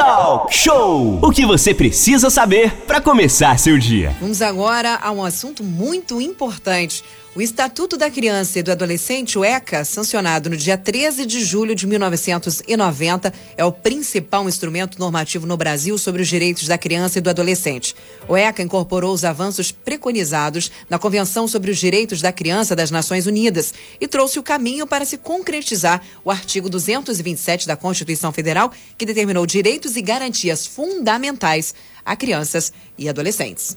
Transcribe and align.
Talk 0.00 0.56
Show! 0.56 1.18
O 1.20 1.30
que 1.30 1.44
você 1.44 1.74
precisa 1.74 2.30
saber 2.30 2.72
para 2.86 3.02
começar 3.02 3.58
seu 3.58 3.76
dia. 3.76 4.16
Vamos 4.18 4.40
agora 4.40 4.98
a 5.02 5.10
um 5.10 5.22
assunto 5.22 5.62
muito 5.62 6.22
importante. 6.22 7.04
O 7.32 7.40
Estatuto 7.40 7.96
da 7.96 8.10
Criança 8.10 8.58
e 8.58 8.62
do 8.62 8.72
Adolescente, 8.72 9.38
o 9.38 9.44
ECA, 9.44 9.84
sancionado 9.84 10.50
no 10.50 10.56
dia 10.56 10.76
13 10.76 11.24
de 11.24 11.44
julho 11.44 11.76
de 11.76 11.86
1990, 11.86 13.32
é 13.56 13.64
o 13.64 13.70
principal 13.70 14.48
instrumento 14.48 14.98
normativo 14.98 15.46
no 15.46 15.56
Brasil 15.56 15.96
sobre 15.96 16.22
os 16.22 16.28
direitos 16.28 16.66
da 16.66 16.76
criança 16.76 17.18
e 17.18 17.20
do 17.20 17.30
adolescente. 17.30 17.94
O 18.26 18.36
ECA 18.36 18.64
incorporou 18.64 19.14
os 19.14 19.24
avanços 19.24 19.70
preconizados 19.70 20.72
na 20.90 20.98
Convenção 20.98 21.46
sobre 21.46 21.70
os 21.70 21.78
Direitos 21.78 22.20
da 22.20 22.32
Criança 22.32 22.74
das 22.74 22.90
Nações 22.90 23.28
Unidas 23.28 23.72
e 24.00 24.08
trouxe 24.08 24.40
o 24.40 24.42
caminho 24.42 24.84
para 24.84 25.04
se 25.04 25.16
concretizar 25.16 26.02
o 26.24 26.32
artigo 26.32 26.68
227 26.68 27.64
da 27.64 27.76
Constituição 27.76 28.32
Federal, 28.32 28.72
que 28.98 29.06
determinou 29.06 29.46
direitos 29.46 29.94
e 29.94 30.02
garantias 30.02 30.66
fundamentais 30.66 31.76
a 32.04 32.16
crianças 32.16 32.72
e 32.98 33.08
adolescentes. 33.08 33.76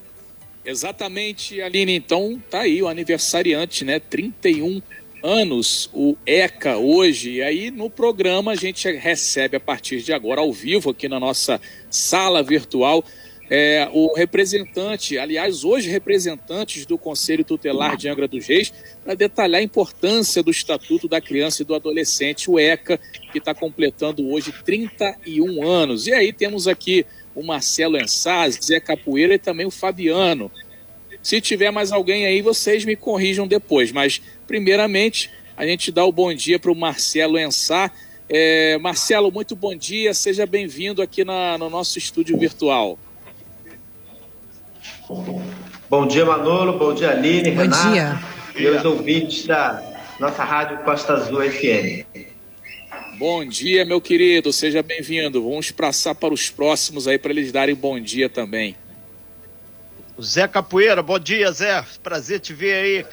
Exatamente, 0.65 1.61
Aline. 1.61 1.93
Então 1.93 2.41
tá 2.49 2.61
aí 2.61 2.81
o 2.81 2.87
aniversariante, 2.87 3.83
né? 3.83 3.99
31 3.99 4.81
anos, 5.21 5.89
o 5.93 6.17
ECA 6.25 6.77
hoje. 6.77 7.33
E 7.33 7.41
aí 7.41 7.71
no 7.71 7.89
programa 7.89 8.51
a 8.51 8.55
gente 8.55 8.89
recebe 8.91 9.57
a 9.57 9.59
partir 9.59 10.01
de 10.01 10.13
agora, 10.13 10.41
ao 10.41 10.51
vivo, 10.51 10.91
aqui 10.91 11.07
na 11.07 11.19
nossa 11.19 11.59
sala 11.89 12.41
virtual, 12.41 13.03
é, 13.49 13.89
o 13.91 14.13
representante, 14.15 15.17
aliás, 15.17 15.63
hoje 15.63 15.89
representantes 15.89 16.85
do 16.85 16.97
Conselho 16.97 17.43
Tutelar 17.43 17.97
de 17.97 18.07
Angra 18.07 18.27
dos 18.27 18.47
Reis, 18.47 18.73
para 19.03 19.13
detalhar 19.15 19.59
a 19.59 19.63
importância 19.63 20.41
do 20.41 20.49
Estatuto 20.49 21.07
da 21.07 21.19
Criança 21.19 21.61
e 21.61 21.65
do 21.65 21.75
Adolescente, 21.75 22.49
o 22.49 22.57
ECA, 22.57 22.99
que 23.31 23.37
está 23.37 23.53
completando 23.53 24.27
hoje 24.31 24.53
31 24.63 25.67
anos. 25.67 26.07
E 26.07 26.13
aí 26.13 26.31
temos 26.31 26.67
aqui 26.67 27.05
o 27.35 27.43
Marcelo 27.43 27.97
Ensaz, 27.97 28.59
Zé 28.63 28.79
Capoeira 28.79 29.35
e 29.35 29.39
também 29.39 29.65
o 29.65 29.71
Fabiano. 29.71 30.51
Se 31.21 31.39
tiver 31.39 31.71
mais 31.71 31.91
alguém 31.91 32.25
aí, 32.25 32.41
vocês 32.41 32.83
me 32.83 32.95
corrijam 32.95 33.47
depois. 33.47 33.91
Mas, 33.91 34.21
primeiramente, 34.45 35.31
a 35.55 35.65
gente 35.65 35.91
dá 35.91 36.03
o 36.03 36.11
bom 36.11 36.33
dia 36.33 36.59
para 36.59 36.71
o 36.71 36.75
Marcelo 36.75 37.39
Ensá. 37.39 37.91
É, 38.27 38.77
Marcelo, 38.79 39.31
muito 39.31 39.55
bom 39.55 39.75
dia. 39.75 40.13
Seja 40.13 40.45
bem-vindo 40.45 41.01
aqui 41.01 41.23
na, 41.23 41.57
no 41.57 41.69
nosso 41.69 41.97
estúdio 41.97 42.37
virtual. 42.37 42.99
Bom 45.89 46.07
dia, 46.07 46.25
Manolo. 46.25 46.77
Bom 46.77 46.93
dia, 46.93 47.11
Aline, 47.11 47.51
bom 47.51 47.61
Renato. 47.61 47.91
dia. 47.91 48.19
E 48.55 48.67
os 48.67 48.83
ouvintes 48.83 49.45
da 49.45 49.81
nossa 50.19 50.43
Rádio 50.43 50.79
Costa 50.79 51.13
Azul 51.13 51.41
FM. 51.49 52.22
Bom 53.17 53.45
dia, 53.45 53.85
meu 53.85 54.01
querido, 54.01 54.51
seja 54.51 54.81
bem-vindo. 54.81 55.43
Vamos 55.43 55.71
passar 55.71 56.15
para 56.15 56.33
os 56.33 56.49
próximos 56.49 57.07
aí 57.07 57.17
para 57.17 57.31
eles 57.31 57.51
darem 57.51 57.75
bom 57.75 57.99
dia 57.99 58.27
também. 58.27 58.75
Zé 60.21 60.47
Capoeira, 60.47 61.01
bom 61.01 61.19
dia, 61.19 61.51
Zé. 61.51 61.83
Prazer 62.01 62.39
te 62.39 62.53
ver 62.53 62.73
aí. 62.73 63.05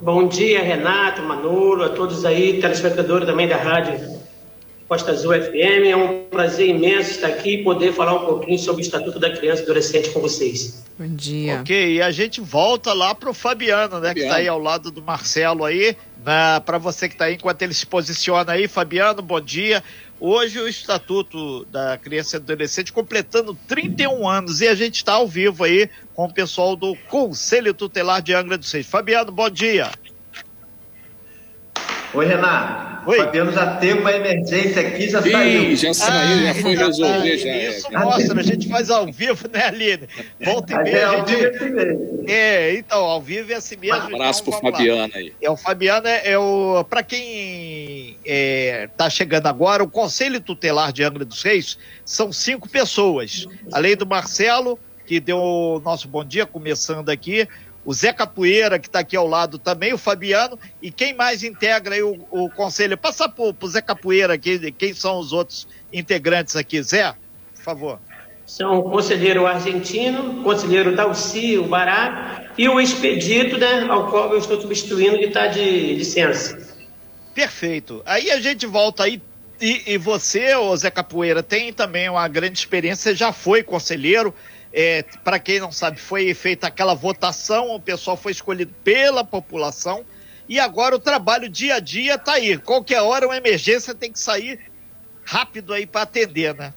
Bom 0.00 0.28
dia, 0.28 0.62
Renato, 0.62 1.22
Manolo, 1.22 1.84
a 1.84 1.88
todos 1.90 2.24
aí, 2.24 2.60
telespectadores 2.60 3.26
também 3.26 3.48
da 3.48 3.56
Rádio 3.56 4.17
Costa 4.88 5.10
Azul 5.10 5.34
FM. 5.34 5.86
É 5.90 5.96
um 5.96 6.24
prazer 6.24 6.68
imenso 6.68 7.10
estar 7.10 7.28
aqui 7.28 7.56
e 7.56 7.62
poder 7.62 7.92
falar 7.92 8.14
um 8.14 8.24
pouquinho 8.24 8.58
sobre 8.58 8.82
o 8.82 8.84
Estatuto 8.84 9.18
da 9.18 9.30
Criança 9.30 9.60
e 9.60 9.64
Adolescente 9.64 10.08
com 10.10 10.20
vocês. 10.20 10.82
Bom 10.98 11.14
dia. 11.14 11.60
Ok, 11.60 11.96
e 11.96 12.02
a 12.02 12.10
gente 12.10 12.40
volta 12.40 12.94
lá 12.94 13.14
para 13.14 13.28
o 13.28 13.34
Fabiano, 13.34 14.00
né? 14.00 14.08
Fabiano. 14.08 14.14
Que 14.14 14.20
está 14.22 14.36
aí 14.36 14.48
ao 14.48 14.58
lado 14.58 14.90
do 14.90 15.02
Marcelo 15.02 15.64
aí. 15.64 15.94
Né, 16.24 16.60
para 16.64 16.78
você 16.78 17.06
que 17.06 17.14
está 17.14 17.26
aí, 17.26 17.34
enquanto 17.34 17.62
ele 17.62 17.74
se 17.74 17.86
posiciona 17.86 18.52
aí, 18.52 18.66
Fabiano, 18.66 19.20
bom 19.20 19.40
dia. 19.40 19.84
Hoje 20.18 20.58
o 20.58 20.66
Estatuto 20.66 21.64
da 21.66 21.96
Criança 21.96 22.36
e 22.36 22.40
Adolescente 22.40 22.92
completando 22.92 23.56
31 23.68 24.28
anos 24.28 24.60
e 24.60 24.66
a 24.66 24.74
gente 24.74 24.96
está 24.96 25.12
ao 25.12 25.28
vivo 25.28 25.62
aí 25.62 25.88
com 26.12 26.24
o 26.24 26.32
pessoal 26.32 26.74
do 26.74 26.96
Conselho 27.08 27.72
Tutelar 27.72 28.20
de 28.20 28.34
Angra 28.34 28.58
dos 28.58 28.72
Reis. 28.72 28.86
Fabiano, 28.86 29.30
bom 29.30 29.48
dia. 29.48 29.90
Oi, 32.14 32.26
Renato. 32.26 32.87
Oi. 33.08 33.16
Fabiano 33.16 33.50
já 33.50 33.76
teve 33.76 34.00
uma 34.00 34.12
emergência 34.12 34.82
aqui, 34.82 35.08
já 35.08 35.20
Ih, 35.20 35.32
saiu. 35.32 35.76
Já 35.76 35.94
saiu, 35.94 36.12
ah, 36.12 36.42
já 36.42 36.54
foi 36.60 36.76
resolver. 36.76 37.38
Já, 37.38 37.56
isso 37.56 37.86
é. 37.90 37.98
mostra, 37.98 38.38
a 38.38 38.42
gente 38.42 38.68
faz 38.68 38.90
ao 38.90 39.10
vivo, 39.10 39.48
né, 39.50 39.64
Aline? 39.64 40.06
Volta 40.38 40.74
e 40.74 40.82
meia. 40.82 40.96
É, 40.96 41.16
gente... 41.16 41.46
assim 41.46 42.24
é, 42.28 42.74
então, 42.74 42.98
ao 43.02 43.22
vivo 43.22 43.50
é 43.50 43.54
assim 43.54 43.76
mesmo. 43.76 44.10
Um 44.10 44.14
abraço 44.14 44.42
então, 44.42 44.60
pro 44.60 44.70
Fabiano 44.70 45.10
aí. 45.16 45.32
É, 45.40 45.50
o 45.50 45.56
Fabiano 45.56 46.06
é, 46.06 46.32
é 46.32 46.38
o. 46.38 46.84
Para 46.84 47.02
quem 47.02 48.18
é, 48.26 48.90
tá 48.94 49.08
chegando 49.08 49.46
agora, 49.46 49.82
o 49.82 49.88
Conselho 49.88 50.38
Tutelar 50.38 50.92
de 50.92 51.02
Angra 51.02 51.24
dos 51.24 51.42
Reis 51.42 51.78
são 52.04 52.30
cinco 52.30 52.68
pessoas. 52.68 53.46
Além 53.72 53.96
do 53.96 54.04
Marcelo, 54.04 54.78
que 55.06 55.18
deu 55.18 55.38
o 55.38 55.80
nosso 55.80 56.06
bom 56.06 56.22
dia, 56.22 56.44
começando 56.44 57.08
aqui 57.08 57.48
o 57.88 57.94
Zé 57.94 58.12
Capoeira, 58.12 58.78
que 58.78 58.86
está 58.86 58.98
aqui 58.98 59.16
ao 59.16 59.26
lado 59.26 59.58
também, 59.58 59.94
o 59.94 59.98
Fabiano, 59.98 60.58
e 60.82 60.90
quem 60.90 61.14
mais 61.14 61.42
integra 61.42 61.94
aí 61.94 62.02
o, 62.02 62.18
o 62.30 62.50
conselho? 62.50 62.98
Passa 62.98 63.26
para 63.30 63.42
o 63.42 63.66
Zé 63.66 63.80
Capoeira 63.80 64.34
aqui, 64.34 64.70
quem 64.72 64.92
são 64.92 65.18
os 65.18 65.32
outros 65.32 65.66
integrantes 65.90 66.54
aqui. 66.54 66.82
Zé, 66.82 67.14
por 67.54 67.62
favor. 67.62 68.00
São 68.44 68.80
o 68.80 68.82
conselheiro 68.90 69.46
argentino, 69.46 70.40
o 70.40 70.44
conselheiro 70.44 70.94
Dalci, 70.94 71.56
o 71.56 71.66
Bará, 71.66 72.50
e 72.58 72.68
o 72.68 72.78
expedito, 72.78 73.56
né, 73.56 73.86
ao 73.88 74.10
qual 74.10 74.32
eu 74.32 74.38
estou 74.38 74.60
substituindo, 74.60 75.16
que 75.16 75.24
está 75.24 75.46
de 75.46 75.94
licença. 75.94 76.76
Perfeito. 77.34 78.02
Aí 78.04 78.30
a 78.30 78.38
gente 78.38 78.66
volta 78.66 79.04
aí 79.04 79.22
e, 79.58 79.94
e, 79.94 79.96
você, 79.96 80.54
ô 80.54 80.76
Zé 80.76 80.90
Capoeira, 80.90 81.42
tem 81.42 81.72
também 81.72 82.06
uma 82.10 82.28
grande 82.28 82.58
experiência, 82.58 83.10
você 83.10 83.16
já 83.16 83.32
foi 83.32 83.62
conselheiro, 83.62 84.34
é, 84.72 85.02
Para 85.24 85.38
quem 85.38 85.60
não 85.60 85.72
sabe, 85.72 85.98
foi 85.98 86.32
feita 86.34 86.66
aquela 86.66 86.94
votação, 86.94 87.74
o 87.74 87.80
pessoal 87.80 88.16
foi 88.16 88.32
escolhido 88.32 88.72
pela 88.84 89.24
população 89.24 90.04
e 90.48 90.58
agora 90.58 90.96
o 90.96 90.98
trabalho 90.98 91.48
dia 91.48 91.76
a 91.76 91.80
dia 91.80 92.14
está 92.14 92.34
aí. 92.34 92.56
Qualquer 92.58 93.02
hora 93.02 93.26
uma 93.26 93.36
emergência 93.36 93.94
tem 93.94 94.12
que 94.12 94.20
sair 94.20 94.58
rápido 95.24 95.74
aí 95.74 95.86
para 95.86 96.02
atender, 96.02 96.54
né? 96.54 96.72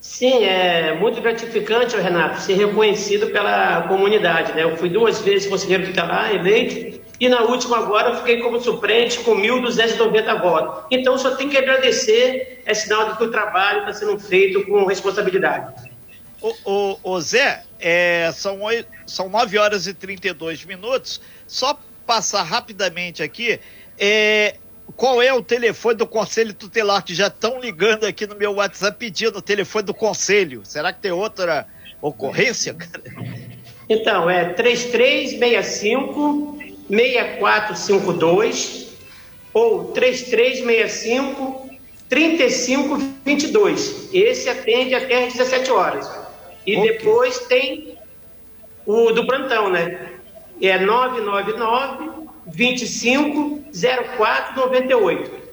Sim, 0.00 0.44
é 0.44 0.94
muito 0.94 1.20
gratificante, 1.20 1.96
Renato, 1.96 2.40
ser 2.40 2.54
reconhecido 2.54 3.26
pela 3.28 3.82
comunidade. 3.82 4.52
Né? 4.52 4.62
Eu 4.62 4.76
fui 4.76 4.88
duas 4.88 5.20
vezes 5.20 5.48
conselheiro 5.48 5.86
tutelar 5.86 6.32
eleito 6.34 7.00
e 7.18 7.28
na 7.28 7.42
última 7.42 7.78
agora 7.78 8.10
eu 8.10 8.16
fiquei 8.16 8.40
como 8.40 8.60
suplente 8.60 9.18
com 9.20 9.34
1.290 9.34 10.40
votos. 10.40 10.84
Então 10.90 11.18
só 11.18 11.34
tem 11.34 11.48
que 11.48 11.58
agradecer, 11.58 12.62
é 12.64 12.72
sinal 12.72 13.10
de 13.10 13.18
que 13.18 13.24
o 13.24 13.30
trabalho 13.30 13.80
está 13.80 13.94
sendo 13.94 14.18
feito 14.18 14.64
com 14.66 14.84
responsabilidade. 14.84 15.85
O, 16.40 16.54
o, 16.64 16.98
o 17.02 17.20
Zé, 17.20 17.64
é, 17.78 18.30
são, 18.34 18.60
são 19.06 19.28
9 19.28 19.58
horas 19.58 19.86
e 19.86 19.94
32 19.94 20.64
minutos. 20.64 21.20
Só 21.46 21.78
passar 22.06 22.42
rapidamente 22.42 23.22
aqui. 23.22 23.60
É, 23.98 24.56
qual 24.94 25.22
é 25.22 25.32
o 25.32 25.42
telefone 25.42 25.96
do 25.96 26.06
Conselho 26.06 26.52
Tutelar? 26.54 27.02
Que 27.02 27.14
já 27.14 27.26
estão 27.26 27.60
ligando 27.60 28.04
aqui 28.04 28.26
no 28.26 28.36
meu 28.36 28.52
WhatsApp 28.54 28.96
pedindo 28.98 29.38
o 29.38 29.42
telefone 29.42 29.86
do 29.86 29.94
Conselho. 29.94 30.62
Será 30.64 30.92
que 30.92 31.00
tem 31.00 31.12
outra 31.12 31.66
ocorrência? 32.00 32.76
Então, 33.88 34.28
é 34.28 34.46
3365 34.46 36.58
6452 36.90 38.88
ou 39.54 39.92
3365 39.92 41.70
3522. 42.08 44.08
Esse 44.12 44.48
atende 44.48 44.92
até 44.92 45.26
às 45.26 45.34
17 45.34 45.70
horas. 45.70 46.25
E 46.66 46.76
okay. 46.76 46.92
depois 46.92 47.38
tem 47.46 47.96
o 48.84 49.12
do 49.12 49.26
plantão, 49.26 49.70
né? 49.70 50.12
É 50.60 50.78
999 50.78 52.26
25 52.46 53.64
04 54.16 54.60
98. 54.60 55.46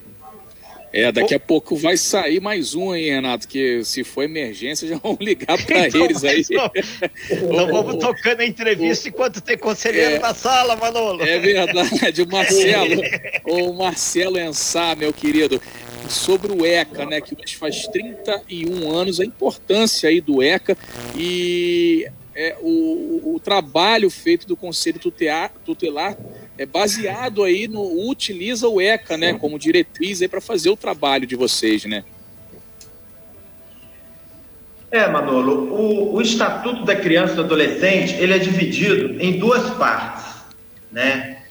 É, 0.96 1.12
daqui 1.12 1.34
a 1.34 1.40
pouco 1.40 1.75
vai 1.75 1.97
sair 1.97 2.40
mais 2.40 2.75
um 2.75 2.91
aí, 2.91 3.09
Renato, 3.09 3.47
que 3.47 3.83
se 3.83 4.04
for 4.04 4.21
emergência 4.21 4.86
já 4.88 4.98
vão 4.98 5.18
ligar 5.19 5.57
para 5.65 5.88
então, 5.88 6.06
eles 6.06 6.24
aí. 6.24 6.44
Então 7.31 7.68
vamos 7.68 7.98
tocando 7.98 8.42
a 8.42 8.45
entrevista 8.45 9.10
enquanto 9.10 9.42
tem 9.42 9.57
conselheiro 9.57 10.18
é, 10.18 10.19
na 10.19 10.36
sala, 10.36 10.75
Manolo. 10.75 11.24
É 11.24 11.39
verdade, 11.39 12.21
o 12.21 12.27
Marcelo, 12.27 13.01
o 13.45 13.74
Marcelo 13.74 14.39
Ensá, 14.39 14.95
meu 14.95 15.12
querido, 15.12 15.60
sobre 16.09 16.51
o 16.51 16.65
ECA, 16.65 17.05
né, 17.05 17.21
que 17.21 17.35
hoje 17.35 17.55
faz 17.55 17.88
31 17.88 18.91
anos, 18.91 19.19
a 19.19 19.25
importância 19.25 20.09
aí 20.09 20.21
do 20.21 20.41
ECA 20.41 20.77
e 21.15 22.07
é, 22.35 22.57
o, 22.61 23.35
o 23.35 23.39
trabalho 23.39 24.09
feito 24.09 24.47
do 24.47 24.55
Conselho 24.55 25.00
Tutelar, 25.00 26.17
é 26.57 26.65
baseado 26.65 27.44
aí 27.44 27.67
no 27.67 28.07
utiliza 28.07 28.67
o 28.67 28.81
ECA, 28.81 29.17
né, 29.17 29.33
como 29.33 29.59
diretriz 29.59 30.21
aí 30.21 30.27
para 30.27 30.41
fazer 30.41 30.69
o 30.69 30.77
trabalho 30.77 31.25
de 31.25 31.35
vocês, 31.35 31.85
né? 31.85 32.03
É, 34.91 35.09
Manolo, 35.09 35.73
o, 35.73 36.13
o 36.13 36.21
Estatuto 36.21 36.85
da 36.85 36.95
Criança 36.95 37.33
e 37.33 37.35
do 37.38 37.44
Adolescente, 37.44 38.13
ele 38.13 38.31
é 38.31 38.38
dividido 38.38 39.19
em 39.19 39.39
duas 39.39 39.71
partes, 39.71 40.23
né? 40.91 41.41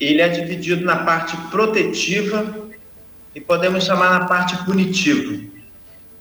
Ele 0.00 0.22
é 0.22 0.28
dividido 0.28 0.82
na 0.82 1.04
parte 1.04 1.36
protetiva 1.50 2.65
e 3.36 3.40
podemos 3.40 3.84
chamar 3.84 4.18
na 4.18 4.24
parte 4.24 4.56
punitiva. 4.64 5.44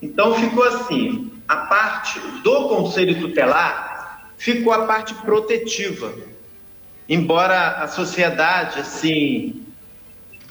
Então 0.01 0.35
ficou 0.35 0.65
assim, 0.65 1.31
a 1.47 1.55
parte 1.55 2.19
do 2.43 2.67
conselho 2.67 3.21
tutelar 3.21 4.33
ficou 4.37 4.73
a 4.73 4.85
parte 4.85 5.13
protetiva. 5.15 6.13
Embora 7.07 7.69
a 7.77 7.87
sociedade, 7.87 8.81
assim, 8.81 9.63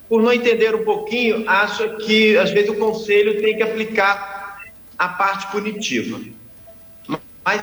por 0.09 0.23
não 0.23 0.33
entender 0.33 0.75
um 0.75 0.85
pouquinho, 0.85 1.47
acha 1.47 1.87
que 1.97 2.39
às 2.39 2.51
vezes 2.51 2.71
o 2.71 2.77
conselho 2.77 3.43
tem 3.43 3.59
que 3.59 3.63
aplicar 3.63 4.63
a 4.99 5.09
parte 5.09 5.49
punitiva. 5.49 6.19
Mas 7.45 7.63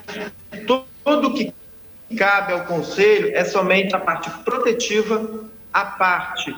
tudo 1.04 1.34
que 1.34 1.52
cabe 2.16 2.54
ao 2.54 2.66
conselho 2.66 3.32
é 3.34 3.44
somente 3.46 3.96
a 3.96 4.00
parte 4.00 4.30
protetiva, 4.44 5.50
a 5.74 5.86
parte, 5.86 6.56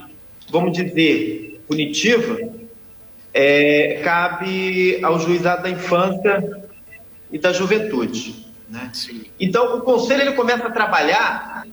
vamos 0.50 0.74
dizer, 0.74 1.53
punitiva, 1.68 2.38
é, 3.33 4.01
cabe 4.04 5.04
ao 5.04 5.19
juizado 5.19 5.63
da 5.63 5.69
infância 5.69 6.63
e 7.31 7.39
da 7.39 7.51
juventude. 7.51 8.45
Né? 8.69 8.92
Então, 9.39 9.77
o 9.77 9.81
conselho 9.81 10.21
ele 10.21 10.33
começa 10.33 10.68
a 10.68 10.71
trabalhar 10.71 11.65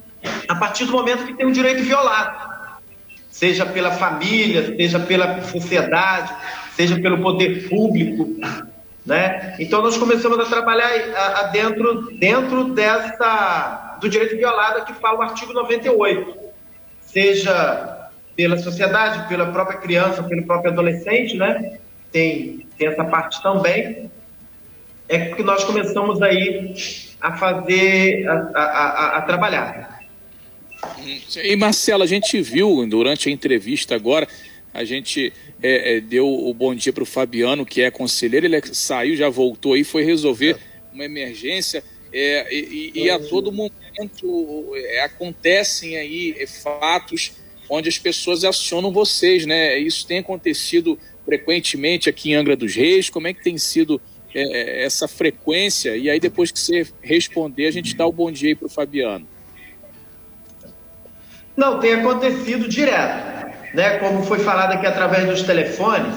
a 0.49 0.55
partir 0.55 0.85
do 0.87 0.93
momento 0.93 1.27
que 1.27 1.35
tem 1.35 1.47
um 1.47 1.53
direito 1.53 1.83
violado, 1.83 2.51
seja 3.31 3.67
pela 3.67 3.91
família, 3.91 4.75
seja 4.77 4.99
pela 4.99 5.43
sociedade, 5.43 6.35
seja 6.75 6.99
pelo 6.99 7.21
poder 7.21 7.69
público. 7.69 8.37
Né? 9.05 9.57
Então, 9.59 9.83
nós 9.83 9.97
começamos 9.97 10.39
a 10.39 10.45
trabalhar 10.45 10.91
a, 11.15 11.41
a 11.41 11.43
dentro, 11.45 12.11
dentro 12.19 12.65
dessa, 12.75 13.99
do 14.01 14.09
direito 14.09 14.37
violado 14.37 14.85
que 14.85 14.95
fala 14.95 15.19
o 15.19 15.23
artigo 15.23 15.53
98, 15.53 16.39
seja 17.03 18.00
pela 18.41 18.57
sociedade, 18.57 19.29
pela 19.29 19.53
própria 19.53 19.79
criança, 19.79 20.23
pelo 20.23 20.43
próprio 20.45 20.73
adolescente, 20.73 21.37
né? 21.37 21.79
Tem, 22.11 22.67
tem 22.79 22.89
essa 22.89 23.05
parte 23.05 23.43
também. 23.43 24.11
É 25.07 25.27
que 25.35 25.43
nós 25.43 25.63
começamos 25.63 26.23
aí 26.23 26.75
a 27.21 27.37
fazer, 27.37 28.27
a, 28.27 28.33
a, 28.33 28.63
a, 28.63 29.17
a 29.19 29.23
trabalhar. 29.23 30.01
E 31.45 31.55
Marcelo, 31.55 32.03
a 32.03 32.07
gente 32.07 32.41
viu 32.41 32.87
durante 32.87 33.29
a 33.29 33.33
entrevista 33.33 33.95
agora, 33.95 34.27
a 34.73 34.85
gente 34.85 35.31
é, 35.63 35.97
é, 35.97 36.01
deu 36.01 36.27
o 36.27 36.55
bom 36.55 36.75
dia 36.75 36.95
para 36.95 37.03
o 37.03 37.07
Fabiano, 37.07 37.67
que 37.67 37.83
é 37.83 37.91
conselheiro, 37.91 38.47
ele 38.47 38.59
saiu, 38.73 39.17
já 39.17 39.29
voltou 39.29 39.75
aí, 39.75 39.85
foi 39.85 40.03
resolver 40.03 40.57
uma 40.95 41.05
emergência. 41.05 41.85
É, 42.11 42.55
e, 42.55 42.93
e, 42.95 43.11
a 43.11 43.19
todo 43.19 43.53
momento 43.53 44.73
é, 44.75 45.03
acontecem 45.03 45.99
aí 45.99 46.35
é, 46.39 46.47
fatos 46.47 47.33
onde 47.71 47.89
as 47.89 47.97
pessoas 47.97 48.45
acionam 48.45 48.93
vocês, 48.93 49.47
né? 49.47 49.79
Isso 49.79 50.05
tem 50.07 50.19
acontecido 50.19 50.99
frequentemente 51.25 52.11
aqui 52.11 52.33
em 52.33 52.35
Angra 52.35 52.57
dos 52.57 52.75
Reis. 52.75 53.09
Como 53.09 53.29
é 53.29 53.33
que 53.33 53.43
tem 53.43 53.57
sido 53.57 54.01
é, 54.35 54.43
é 54.43 54.85
essa 54.85 55.07
frequência? 55.07 55.97
E 55.97 56.11
aí, 56.11 56.19
depois 56.19 56.51
que 56.51 56.59
você 56.59 56.87
responder, 57.01 57.67
a 57.67 57.71
gente 57.71 57.95
dá 57.95 58.05
o 58.05 58.13
bom 58.13 58.31
dia 58.31 58.57
para 58.57 58.67
o 58.67 58.69
Fabiano. 58.69 59.27
Não, 61.57 61.79
tem 61.79 61.95
acontecido 61.95 62.69
direto, 62.69 63.55
né? 63.73 63.99
Como 63.99 64.25
foi 64.25 64.41
falado 64.41 64.73
aqui 64.73 64.87
através 64.87 65.27
dos 65.27 65.43
telefones, 65.43 66.17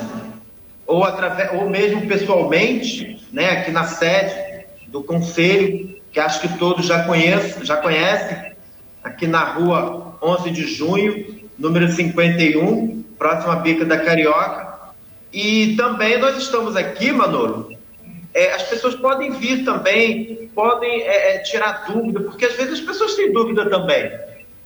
ou, 0.87 1.03
através, 1.03 1.53
ou 1.53 1.69
mesmo 1.69 2.07
pessoalmente, 2.07 3.21
né? 3.31 3.51
Aqui 3.51 3.71
na 3.71 3.83
sede 3.83 4.65
do 4.87 5.03
conselho, 5.03 6.01
que 6.11 6.19
acho 6.19 6.41
que 6.41 6.57
todos 6.57 6.85
já 6.85 7.03
conhecem, 7.03 7.63
já 7.63 7.77
conhecem, 7.77 8.53
aqui 9.03 9.27
na 9.27 9.43
rua 9.43 10.17
11 10.21 10.51
de 10.51 10.65
junho, 10.65 11.42
número 11.63 11.89
51, 11.89 13.03
próxima 13.17 13.55
bica 13.55 13.85
da 13.85 13.97
Carioca. 13.97 14.73
E 15.31 15.77
também 15.77 16.19
nós 16.19 16.37
estamos 16.37 16.75
aqui, 16.75 17.09
Manolo. 17.09 17.71
É, 18.33 18.51
as 18.51 18.63
pessoas 18.63 18.95
podem 18.95 19.31
vir 19.31 19.63
também, 19.63 20.49
podem 20.53 21.03
é, 21.03 21.35
é 21.35 21.37
tirar 21.39 21.85
dúvida, 21.87 22.19
porque 22.19 22.45
às 22.45 22.55
vezes 22.55 22.73
as 22.73 22.81
pessoas 22.81 23.15
têm 23.15 23.31
dúvida 23.31 23.69
também. 23.69 24.11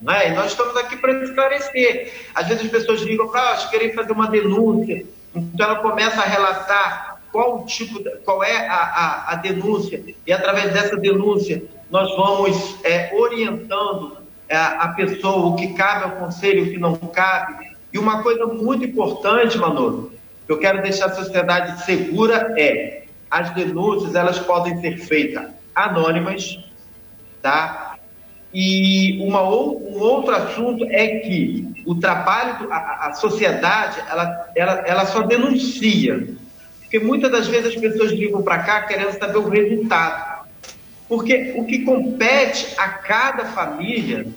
Né? 0.02 0.30
E 0.30 0.34
nós 0.34 0.48
estamos 0.48 0.76
aqui 0.76 0.98
para 0.98 1.24
esclarecer. 1.24 2.14
Às 2.34 2.48
vezes 2.48 2.66
as 2.66 2.72
pessoas 2.72 3.02
ligam 3.02 3.28
para 3.28 3.52
ah, 3.52 3.68
querem 3.68 3.94
fazer 3.94 4.12
uma 4.12 4.28
denúncia, 4.28 5.06
então 5.36 5.66
ela 5.68 5.76
começa 5.76 6.20
a 6.20 6.26
relatar 6.26 7.22
qual 7.32 7.64
tipo, 7.66 8.02
qual 8.26 8.44
é 8.44 8.68
a, 8.68 8.74
a, 8.74 9.32
a 9.34 9.36
denúncia, 9.36 10.02
e 10.26 10.32
através 10.32 10.74
dessa 10.74 10.98
denúncia 10.98 11.64
nós 11.92 12.10
vamos 12.16 12.84
é, 12.84 13.14
orientando 13.14 14.27
a 14.56 14.88
pessoa, 14.90 15.48
o 15.48 15.56
que 15.56 15.74
cabe 15.74 16.06
ao 16.06 16.12
conselho, 16.12 16.66
o 16.66 16.70
que 16.70 16.78
não 16.78 16.96
cabe. 16.96 17.68
E 17.92 17.98
uma 17.98 18.22
coisa 18.24 18.46
muito 18.46 18.86
importante, 18.86 19.58
Manolo, 19.58 20.12
que 20.46 20.52
eu 20.52 20.60
quero 20.60 20.82
deixar 20.82 21.08
a 21.08 21.16
sociedade 21.16 21.84
segura 21.84 22.54
é 22.58 23.04
as 23.30 23.54
denúncias 23.54 24.16
elas 24.16 24.40
podem 24.40 24.80
ser 24.80 24.98
feitas 24.98 25.50
anônimas, 25.76 26.58
tá? 27.42 27.98
E 28.54 29.20
uma, 29.22 29.44
um 29.44 30.00
outro 30.00 30.34
assunto 30.34 30.86
é 30.90 31.20
que 31.20 31.84
o 31.86 31.96
trabalho, 31.96 32.72
a, 32.72 33.08
a 33.08 33.14
sociedade, 33.14 34.00
ela, 34.10 34.50
ela, 34.56 34.72
ela 34.88 35.06
só 35.06 35.22
denuncia. 35.22 36.36
Porque 36.80 37.00
muitas 37.00 37.32
das 37.32 37.48
vezes 37.48 37.76
as 37.76 37.82
pessoas 37.82 38.12
ligam 38.12 38.42
para 38.42 38.60
cá 38.60 38.82
querendo 38.84 39.12
saber 39.12 39.38
o 39.38 39.50
resultado. 39.50 40.37
Porque 41.08 41.54
o 41.56 41.66
que 41.66 41.80
compete 41.80 42.68
a 42.78 42.90
cada 42.90 43.46
família, 43.46 44.28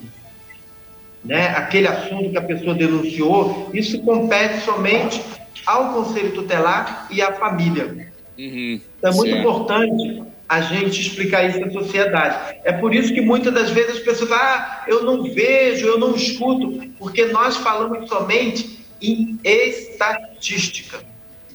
né, 1.24 1.48
aquele 1.48 1.88
assunto 1.88 2.30
que 2.30 2.38
a 2.38 2.42
pessoa 2.42 2.74
denunciou, 2.74 3.70
isso 3.74 4.00
compete 4.02 4.64
somente 4.64 5.20
ao 5.66 5.92
conselho 5.94 6.32
tutelar 6.32 7.08
e 7.10 7.20
à 7.20 7.32
família. 7.32 8.10
Uhum, 8.38 8.80
então 8.98 9.10
é 9.10 9.14
muito 9.14 9.30
certo. 9.30 9.40
importante 9.40 10.22
a 10.48 10.60
gente 10.60 11.00
explicar 11.00 11.48
isso 11.48 11.62
à 11.64 11.70
sociedade. 11.70 12.58
É 12.64 12.72
por 12.72 12.94
isso 12.94 13.12
que 13.12 13.20
muitas 13.20 13.52
das 13.52 13.70
vezes 13.70 13.98
as 13.98 14.02
pessoas 14.02 14.30
falam, 14.30 14.44
ah, 14.44 14.84
eu 14.88 15.04
não 15.04 15.22
vejo, 15.22 15.86
eu 15.86 15.98
não 15.98 16.14
escuto, 16.14 16.88
porque 16.98 17.26
nós 17.26 17.56
falamos 17.56 18.08
somente 18.08 18.80
em 19.00 19.38
estatística. 19.44 21.00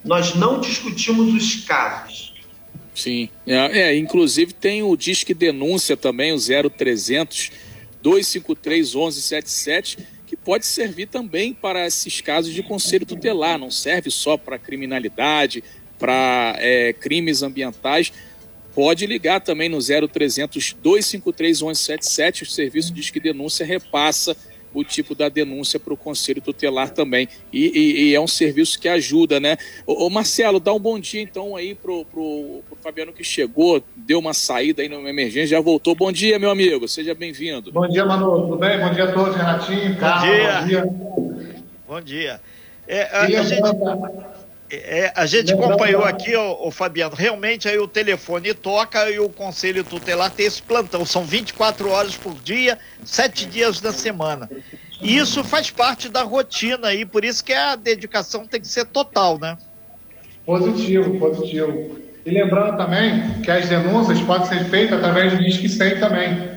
Nós 0.03 0.35
não 0.35 0.59
discutimos 0.59 1.33
os 1.33 1.65
casos. 1.65 2.34
Sim, 2.95 3.27
é, 3.45 3.79
é, 3.79 3.97
inclusive 3.97 4.53
tem 4.53 4.81
o 4.81 4.95
Disque 4.95 5.33
Denúncia 5.33 5.97
também, 5.97 6.31
o 6.31 6.37
0300 6.37 7.51
253 8.01 8.95
1177, 8.95 9.97
que 10.25 10.37
pode 10.37 10.65
servir 10.65 11.07
também 11.07 11.53
para 11.53 11.85
esses 11.85 12.21
casos 12.21 12.53
de 12.53 12.63
conselho 12.63 13.05
tutelar, 13.05 13.59
não 13.59 13.69
serve 13.69 14.09
só 14.09 14.37
para 14.37 14.57
criminalidade, 14.57 15.61
para 15.99 16.55
é, 16.59 16.93
crimes 16.93 17.43
ambientais. 17.43 18.13
Pode 18.73 19.05
ligar 19.05 19.41
também 19.41 19.67
no 19.67 19.79
0300 19.79 20.75
253 20.81 21.61
1177, 21.61 22.43
o 22.43 22.45
serviço 22.45 22.93
Disque 22.93 23.19
Denúncia 23.19 23.65
repassa 23.65 24.37
o 24.75 24.83
tipo 24.83 25.15
da 25.15 25.29
denúncia 25.29 25.79
para 25.79 25.93
o 25.93 25.97
Conselho 25.97 26.41
Tutelar 26.41 26.89
também. 26.89 27.27
E, 27.51 27.65
e, 27.67 28.09
e, 28.09 28.15
é 28.15 28.19
um 28.19 28.27
serviço 28.27 28.79
que 28.79 28.89
ajuda, 28.89 29.39
né? 29.39 29.57
Ô, 29.87 30.05
ô, 30.05 30.09
Marcelo, 30.09 30.59
dá 30.59 30.73
um 30.73 30.79
bom 30.79 30.99
dia 30.99 31.21
então 31.21 31.55
aí 31.55 31.73
pro, 31.73 32.03
pro, 32.05 32.61
pro 32.67 32.77
Fabiano 32.83 33.13
que 33.13 33.23
chegou, 33.23 33.81
deu 33.95 34.19
uma 34.19 34.33
saída 34.33 34.81
aí 34.81 34.89
numa 34.89 35.09
emergência, 35.09 35.47
já 35.47 35.61
voltou. 35.61 35.95
Bom 35.95 36.11
dia, 36.11 36.37
meu 36.37 36.51
amigo, 36.51 36.87
seja 36.87 37.15
bem-vindo. 37.15 37.71
Bom 37.71 37.87
dia, 37.87 38.05
Manu, 38.05 38.41
tudo 38.41 38.57
bem? 38.57 38.77
Bom 38.79 38.91
dia 38.91 39.05
a 39.05 39.11
todos, 39.11 39.35
Renatinho, 39.35 39.95
Carlos, 39.97 40.29
bom 40.29 40.67
dia. 40.67 40.89
Bom 41.87 42.01
dia. 42.01 42.41
É, 42.87 43.03
a, 43.03 43.21
a 43.21 43.27
gente... 43.27 44.34
É, 44.69 45.13
a 45.15 45.27
gente 45.27 45.53
acompanhou 45.53 46.03
aqui, 46.03 46.35
o, 46.35 46.71
Fabiano, 46.71 47.15
realmente 47.15 47.67
aí 47.67 47.77
o 47.77 47.87
telefone 47.87 48.53
toca 48.53 49.09
e 49.11 49.19
o 49.19 49.29
Conselho 49.29 49.83
Tutelar 49.83 50.31
tem 50.31 50.47
esse 50.47 50.61
plantão. 50.61 51.05
São 51.05 51.23
24 51.23 51.89
horas 51.89 52.15
por 52.15 52.33
dia, 52.33 52.79
sete 53.03 53.45
dias 53.45 53.79
da 53.79 53.93
semana. 53.93 54.49
E 55.01 55.17
isso 55.17 55.43
faz 55.43 55.69
parte 55.69 56.09
da 56.09 56.23
rotina 56.23 56.87
aí, 56.87 57.05
por 57.05 57.23
isso 57.23 57.43
que 57.43 57.53
a 57.53 57.75
dedicação 57.75 58.47
tem 58.47 58.59
que 58.59 58.67
ser 58.67 58.85
total, 58.85 59.37
né? 59.37 59.55
Positivo, 60.45 61.19
positivo. 61.19 61.99
E 62.25 62.31
lembrando 62.31 62.75
também 62.75 63.41
que 63.43 63.51
as 63.51 63.69
denúncias 63.69 64.19
podem 64.21 64.47
ser 64.47 64.65
feitas 64.65 64.97
através 64.97 65.31
do 65.33 65.43
Disque 65.43 65.69
100 65.69 65.99
também. 65.99 66.55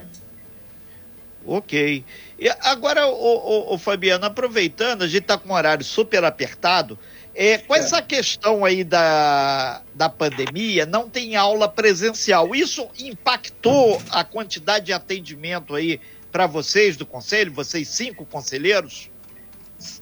Ok. 1.45 2.05
E 2.39 2.49
agora, 2.61 3.07
o, 3.07 3.13
o, 3.13 3.75
o 3.75 3.79
Fabiano, 3.79 4.25
aproveitando, 4.25 5.03
a 5.03 5.07
gente 5.07 5.23
está 5.23 5.37
com 5.37 5.51
um 5.51 5.55
horário 5.55 5.85
super 5.85 6.25
apertado, 6.25 6.99
é, 7.35 7.59
com 7.59 7.75
essa 7.75 8.03
questão 8.03 8.65
aí 8.65 8.83
da, 8.83 9.83
da 9.95 10.09
pandemia, 10.09 10.85
não 10.85 11.09
tem 11.09 11.37
aula 11.37 11.69
presencial. 11.69 12.55
Isso 12.55 12.89
impactou 12.99 14.01
a 14.11 14.25
quantidade 14.25 14.87
de 14.87 14.93
atendimento 14.93 15.75
aí 15.75 16.01
para 16.33 16.47
vocês 16.47 16.97
do 16.97 17.07
conselho, 17.07 17.53
vocês 17.53 17.89
cinco 17.89 18.25
conselheiros? 18.25 19.11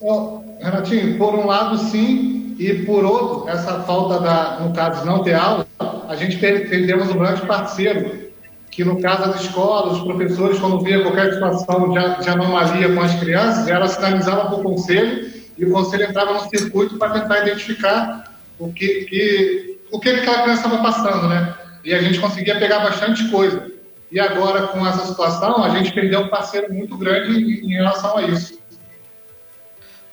Oh, 0.00 0.42
Renatinho, 0.58 1.18
por 1.18 1.34
um 1.34 1.46
lado 1.46 1.76
sim, 1.90 2.56
e 2.58 2.72
por 2.84 3.04
outro, 3.04 3.48
essa 3.50 3.82
falta 3.82 4.18
da, 4.20 4.60
no 4.60 4.72
caso 4.72 5.00
de 5.00 5.06
não 5.06 5.22
ter 5.22 5.34
aula, 5.34 5.66
a 6.08 6.16
gente 6.16 6.38
perdemos 6.38 7.10
um 7.10 7.18
grande 7.18 7.46
parceiro, 7.46 8.30
que 8.70 8.82
no 8.82 9.00
caso 9.00 9.30
das 9.30 9.42
escolas, 9.42 9.98
os 9.98 10.04
professores, 10.04 10.58
quando 10.58 10.80
via 10.80 11.02
qualquer 11.02 11.34
situação 11.34 11.90
de, 11.90 12.22
de 12.22 12.28
anomalia 12.30 12.94
com 12.94 13.00
as 13.02 13.14
crianças, 13.20 13.68
ela 13.68 13.86
sinalizava 13.86 14.46
para 14.46 14.56
o 14.56 14.62
conselho 14.62 15.35
e 15.56 15.64
o 15.64 15.72
conselho 15.72 16.04
entrava 16.04 16.34
no 16.34 16.48
circuito 16.48 16.98
para 16.98 17.20
tentar 17.20 17.46
identificar 17.46 18.34
o 18.58 18.72
que, 18.72 19.04
que 19.04 19.78
o 19.90 20.00
que 20.00 20.08
aquela 20.08 20.42
criança 20.42 20.66
estava 20.66 20.82
passando, 20.82 21.28
né? 21.28 21.56
E 21.84 21.94
a 21.94 22.02
gente 22.02 22.18
conseguia 22.18 22.58
pegar 22.58 22.80
bastante 22.80 23.28
coisa. 23.30 23.72
E 24.10 24.20
agora, 24.20 24.68
com 24.68 24.86
essa 24.86 25.06
situação, 25.06 25.62
a 25.62 25.70
gente 25.70 25.92
perdeu 25.92 26.20
um 26.20 26.28
parceiro 26.28 26.72
muito 26.72 26.96
grande 26.96 27.64
em 27.64 27.74
relação 27.74 28.16
a 28.16 28.22
isso. 28.22 28.58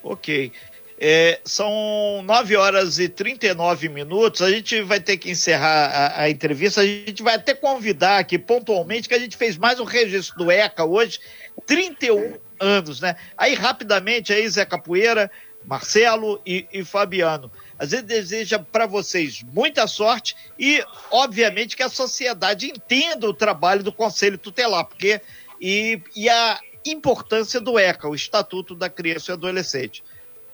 Ok. 0.04 0.52
É, 1.00 1.40
são 1.44 2.22
9 2.24 2.56
horas 2.56 3.00
e 3.00 3.10
39 3.10 3.90
minutos. 3.90 4.42
A 4.42 4.50
gente 4.50 4.82
vai 4.82 5.00
ter 5.00 5.18
que 5.18 5.32
encerrar 5.32 5.86
a, 5.88 6.22
a, 6.22 6.30
entrevista. 6.30 6.82
A 6.82 6.86
gente 6.86 7.22
vai 7.22 7.36
até 7.36 7.54
convidar 7.54 8.20
aqui 8.20 8.38
pontualmente 8.38 9.10
que 9.10 9.16
a 9.16 9.20
gente 9.20 9.36
fez 9.36 9.58
mais 9.58 9.80
um 9.80 9.84
registro 9.84 10.38
do 10.38 10.52
ECA 10.52 10.86
hoje, 10.86 11.20
31 11.66 12.36
anos, 12.60 13.00
né? 13.02 13.16
Aí, 13.38 13.54
rapidamente, 13.54 14.34
aí, 14.34 14.48
Zé 14.48 14.66
Capoeira, 14.66 15.30
Marcelo 15.66 16.42
e, 16.46 16.66
e 16.72 16.84
Fabiano. 16.84 17.52
A 17.78 17.86
gente 17.86 18.04
deseja 18.04 18.60
para 18.60 18.86
vocês 18.86 19.44
muita 19.52 19.88
sorte 19.88 20.36
e, 20.58 20.84
obviamente, 21.12 21.76
que 21.76 21.84
a 21.84 21.90
sociedade 21.90 22.70
entenda 22.70 23.28
o 23.28 23.34
trabalho 23.34 23.84
do 23.84 23.92
Conselho 23.92 24.38
Tutelar, 24.38 24.86
porque 24.86 25.22
e, 25.60 26.02
e 26.16 26.30
a 26.30 26.60
importância 26.86 27.60
do 27.60 27.80
ECA, 27.80 28.10
o 28.10 28.16
Estatuto 28.16 28.76
da 28.76 28.90
Criança 28.90 29.32
e 29.32 29.34
Adolescente. 29.34 30.04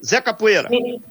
Zé 0.04 0.22
Capoeira. 0.22 0.70
Sim, 0.70 1.02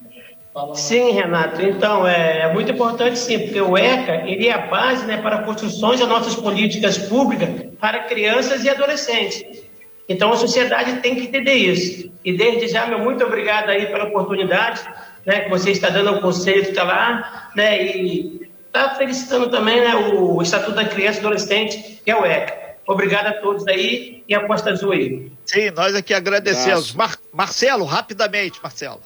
sim 0.75 1.11
Renato. 1.13 1.61
Então, 1.61 2.07
é, 2.07 2.43
é, 2.43 2.53
muito 2.53 2.71
importante 2.71 3.19
sim, 3.19 3.39
porque 3.41 3.61
o 3.61 3.77
ECA 3.77 4.27
ele 4.27 4.47
é 4.47 4.53
a 4.53 4.67
base 4.67 5.05
né, 5.05 5.19
para 5.19 5.37
a 5.37 5.43
construção 5.43 5.91
das 5.91 6.09
nossas 6.09 6.37
políticas 6.37 6.97
públicas 6.97 7.49
para 7.81 8.05
crianças 8.05 8.65
e 8.65 8.69
adolescentes. 8.69 9.68
Então, 10.09 10.33
a 10.33 10.37
sociedade 10.37 11.01
tem 11.01 11.15
que 11.15 11.23
entender 11.23 11.55
isso. 11.55 12.11
E 12.25 12.37
desde 12.37 12.69
já, 12.69 12.87
meu 12.87 12.99
muito 12.99 13.23
obrigado 13.25 13.69
aí 13.69 13.87
pela 13.87 14.05
oportunidade 14.05 14.81
né, 15.27 15.41
que 15.41 15.51
você 15.51 15.71
está 15.73 15.91
dando 15.91 16.09
ao 16.09 16.21
Conselho 16.21 16.65
Tutelar 16.65 17.51
né, 17.55 17.85
e 17.85 18.49
está 18.67 18.95
felicitando 18.95 19.51
também 19.51 19.81
né, 19.81 19.95
o 19.95 20.41
Estatuto 20.41 20.73
da 20.73 20.87
Criança 20.87 21.19
e 21.19 21.21
Adolescente, 21.21 22.01
que 22.03 22.11
é 22.11 22.17
o 22.17 22.25
ECA. 22.25 22.69
Obrigado 22.87 23.27
a 23.27 23.33
todos 23.35 23.67
aí 23.69 24.25
e 24.27 24.35
a 24.35 24.47
Costa 24.47 24.71
Azul 24.71 24.93
aí. 24.93 25.31
Sim, 25.45 25.71
nós 25.73 25.95
aqui 25.95 26.15
agradecemos. 26.15 26.95
Mar 26.95 27.17
Marcelo, 27.31 27.85
rapidamente, 27.85 28.59
Marcelo. 28.63 29.03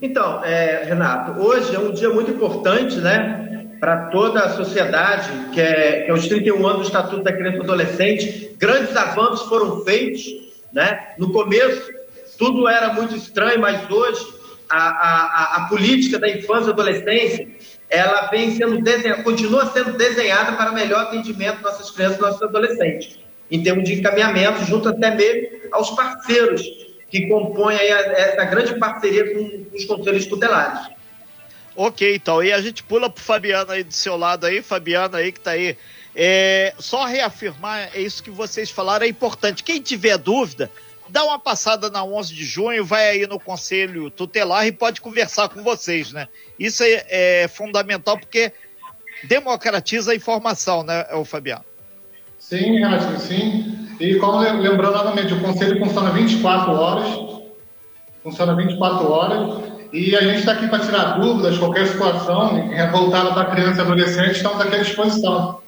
Então, 0.00 0.44
é, 0.44 0.84
Renato, 0.84 1.40
hoje 1.40 1.74
é 1.74 1.78
um 1.78 1.92
dia 1.92 2.10
muito 2.10 2.30
importante, 2.30 2.96
né, 2.98 3.61
para 3.82 4.10
toda 4.10 4.44
a 4.44 4.50
sociedade, 4.50 5.28
que 5.52 5.60
é, 5.60 6.02
que 6.02 6.10
é 6.12 6.14
os 6.14 6.28
31 6.28 6.64
anos 6.64 6.82
do 6.82 6.86
Estatuto 6.86 7.24
da 7.24 7.32
Criança 7.32 7.56
e 7.56 7.60
Adolescente. 7.62 8.50
Grandes 8.56 8.94
avanços 8.94 9.48
foram 9.48 9.84
feitos, 9.84 10.24
né? 10.72 11.14
No 11.18 11.32
começo, 11.32 11.90
tudo 12.38 12.68
era 12.68 12.92
muito 12.92 13.16
estranho, 13.16 13.58
mas 13.58 13.90
hoje 13.90 14.24
a, 14.70 14.78
a, 14.78 15.56
a 15.56 15.68
política 15.68 16.16
da 16.16 16.30
infância 16.30 16.68
e 16.68 16.72
adolescência 16.72 17.48
ela 17.90 18.28
vem 18.28 18.52
sendo 18.52 18.80
desenhada, 18.80 19.24
continua 19.24 19.66
sendo 19.66 19.94
desenhada 19.94 20.52
para 20.52 20.70
melhor 20.70 21.00
atendimento 21.00 21.54
das 21.54 21.72
nossas 21.72 21.90
crianças 21.90 22.18
e 22.18 22.22
nossos 22.22 22.42
adolescentes 22.42 23.18
em 23.50 23.64
termos 23.64 23.82
de 23.82 23.94
encaminhamento, 23.94 24.64
junto 24.64 24.90
até 24.90 25.12
mesmo 25.12 25.58
aos 25.72 25.90
parceiros 25.90 26.62
que 27.10 27.26
compõem 27.26 27.78
essa 27.78 28.44
grande 28.44 28.78
parceria 28.78 29.34
com 29.34 29.66
os 29.74 29.84
conselhos 29.86 30.24
tutelares. 30.26 31.01
Ok, 31.74 32.14
então, 32.14 32.42
e 32.42 32.52
a 32.52 32.60
gente 32.60 32.82
pula 32.82 33.08
para 33.08 33.20
o 33.20 33.24
Fabiano 33.24 33.72
aí 33.72 33.82
do 33.82 33.92
seu 33.92 34.16
lado 34.16 34.46
aí, 34.46 34.62
Fabiano 34.62 35.16
aí 35.16 35.32
que 35.32 35.38
está 35.38 35.52
aí. 35.52 35.76
É, 36.14 36.74
só 36.78 37.04
reafirmar, 37.04 37.90
é 37.94 38.00
isso 38.00 38.22
que 38.22 38.30
vocês 38.30 38.70
falaram, 38.70 39.06
é 39.06 39.08
importante. 39.08 39.64
Quem 39.64 39.80
tiver 39.80 40.18
dúvida, 40.18 40.70
dá 41.08 41.24
uma 41.24 41.38
passada 41.38 41.88
na 41.88 42.04
11 42.04 42.34
de 42.34 42.44
junho, 42.44 42.84
vai 42.84 43.08
aí 43.08 43.26
no 43.26 43.40
Conselho 43.40 44.10
Tutelar 44.10 44.66
e 44.66 44.72
pode 44.72 45.00
conversar 45.00 45.48
com 45.48 45.62
vocês, 45.62 46.12
né? 46.12 46.28
Isso 46.58 46.82
é, 46.82 47.04
é 47.08 47.48
fundamental 47.48 48.18
porque 48.18 48.52
democratiza 49.24 50.12
a 50.12 50.14
informação, 50.14 50.82
né, 50.82 51.06
Fabiano? 51.24 51.64
Sim, 52.38 52.80
Renatinho, 52.80 53.18
sim. 53.18 53.88
E 54.00 54.16
como 54.16 54.38
lembrando 54.40 54.92
novamente, 54.92 55.32
o 55.32 55.40
conselho 55.40 55.78
funciona 55.78 56.10
24 56.10 56.72
horas. 56.72 57.42
Funciona 58.22 58.54
24 58.54 59.10
horas. 59.10 59.81
E 59.92 60.16
a 60.16 60.22
gente 60.22 60.38
está 60.38 60.52
aqui 60.52 60.66
para 60.68 60.78
tirar 60.78 61.20
dúvidas, 61.20 61.58
qualquer 61.58 61.86
situação 61.86 62.70
voltada 62.90 63.34
para 63.34 63.50
criança 63.50 63.82
e 63.82 63.84
adolescente, 63.84 64.36
estamos 64.36 64.58
aqui 64.60 64.76
à 64.76 64.78
disposição. 64.78 65.60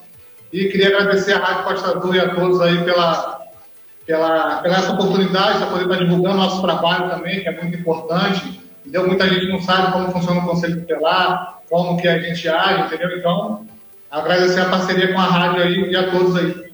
E 0.51 0.65
queria 0.67 0.89
agradecer 0.89 1.35
a 1.35 1.39
Rádio 1.39 1.65
Costa 1.65 1.99
Azul 1.99 2.15
e 2.15 2.21
a 2.21 2.35
todos 2.35 2.61
aí 2.63 2.83
pela, 2.85 3.43
pela, 4.07 4.63
pela 4.63 4.77
essa 4.77 4.93
oportunidade 4.93 5.59
de 5.59 5.67
poder 5.67 5.85
estar 5.85 5.97
divulgando 5.97 6.37
nosso 6.37 6.63
trabalho 6.63 7.11
também, 7.11 7.41
que 7.41 7.49
é 7.49 7.61
muito 7.61 7.77
importante. 7.77 8.61
Entendeu? 8.81 9.07
Muita 9.07 9.29
gente 9.29 9.47
não 9.49 9.61
sabe 9.61 9.93
como 9.93 10.11
funciona 10.11 10.41
o 10.41 10.47
Conselho 10.47 10.81
Tutelar, 10.81 11.61
como 11.69 12.01
que 12.01 12.09
a 12.09 12.19
gente 12.19 12.49
age, 12.49 12.85
entendeu? 12.85 13.19
Então, 13.19 13.67
agradecer 14.11 14.61
a 14.61 14.71
parceria 14.71 15.13
com 15.13 15.19
a 15.19 15.25
rádio 15.25 15.63
aí 15.63 15.91
e 15.91 15.97
a 15.97 16.11
todos 16.11 16.37
aí. 16.37 16.65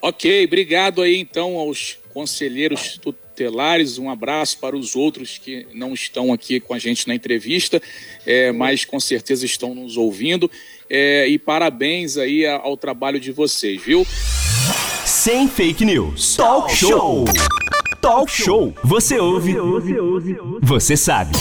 Ok, 0.00 0.44
obrigado 0.44 1.02
aí 1.02 1.18
então 1.18 1.56
aos 1.56 1.98
conselheiros 2.14 2.96
tutelares, 2.96 3.98
um 3.98 4.08
abraço 4.08 4.58
para 4.58 4.76
os 4.76 4.94
outros 4.94 5.36
que 5.36 5.66
não 5.74 5.92
estão 5.92 6.32
aqui 6.32 6.60
com 6.60 6.72
a 6.72 6.78
gente 6.78 7.08
na 7.08 7.14
entrevista, 7.14 7.82
é, 8.24 8.52
mas 8.52 8.84
com 8.84 9.00
certeza 9.00 9.44
estão 9.44 9.74
nos 9.74 9.96
ouvindo. 9.96 10.48
É, 10.88 11.26
e 11.28 11.38
parabéns 11.38 12.16
aí 12.16 12.46
ao 12.46 12.76
trabalho 12.76 13.18
de 13.18 13.32
vocês, 13.32 13.82
viu? 13.82 14.06
Sem 15.04 15.48
fake 15.48 15.84
news. 15.84 16.36
Talk 16.36 16.74
show. 16.74 17.24
Talk 18.00 18.30
show. 18.30 18.72
Você 18.84 19.18
ouve. 19.18 19.54
Você 20.62 20.96
sabe. 20.96 21.32